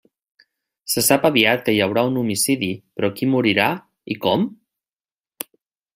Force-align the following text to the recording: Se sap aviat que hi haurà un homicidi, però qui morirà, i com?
Se 0.93 1.03
sap 1.07 1.27
aviat 1.29 1.61
que 1.67 1.75
hi 1.75 1.83
haurà 1.87 2.05
un 2.11 2.17
homicidi, 2.23 2.71
però 2.97 3.13
qui 3.19 3.31
morirà, 3.35 3.71
i 4.15 4.21
com? 4.25 4.49